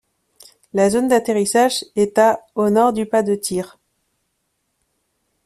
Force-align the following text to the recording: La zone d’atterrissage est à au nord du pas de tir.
La 0.73 0.89
zone 0.89 1.09
d’atterrissage 1.09 1.85
est 1.95 2.17
à 2.17 2.39
au 2.55 2.71
nord 2.71 2.91
du 2.91 3.05
pas 3.05 3.21
de 3.21 3.35
tir. 3.35 3.77